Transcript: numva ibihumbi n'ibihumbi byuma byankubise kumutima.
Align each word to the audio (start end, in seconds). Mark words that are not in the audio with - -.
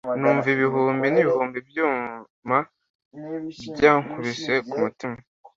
numva 0.19 0.47
ibihumbi 0.55 1.07
n'ibihumbi 1.09 1.59
byuma 1.69 2.57
byankubise 3.75 4.53
kumutima. 4.69 5.17